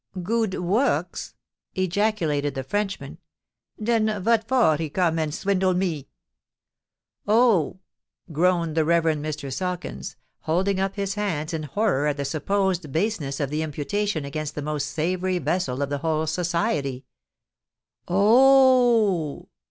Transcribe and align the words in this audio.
"Good 0.23 0.55
works!" 0.55 1.35
ejaculated 1.75 2.55
the 2.55 2.63
Frenchman: 2.63 3.19
"den 3.79 4.23
vot 4.23 4.47
for 4.47 4.75
he 4.77 4.89
come 4.89 5.19
and 5.19 5.31
swindle 5.31 5.75
me——" 5.75 6.07
"Oh!" 7.27 7.81
groaned 8.31 8.73
the 8.73 8.83
Reverend 8.83 9.23
Mr. 9.23 9.53
Sawkins, 9.53 10.15
holding 10.39 10.79
up 10.79 10.95
his 10.95 11.13
hands 11.13 11.53
in 11.53 11.61
horror 11.61 12.07
at 12.07 12.17
the 12.17 12.25
supposed 12.25 12.91
baseness 12.91 13.39
of 13.39 13.51
the 13.51 13.61
imputation 13.61 14.25
against 14.25 14.55
the 14.55 14.63
most 14.63 14.89
savoury 14.89 15.37
vessel 15.37 15.83
of 15.83 15.89
the 15.91 15.99
whole 15.99 16.25
Society. 16.25 17.05
"Oh!" 18.07 19.49